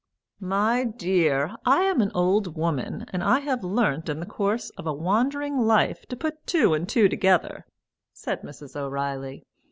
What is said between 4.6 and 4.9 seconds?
of